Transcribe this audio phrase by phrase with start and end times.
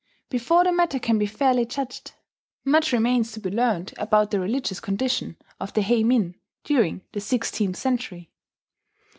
[0.31, 2.13] Before the matter can be fairly judged,
[2.65, 7.77] much remains to be learned about the religious condition of the heimin during the sixteenth
[7.77, 8.31] century.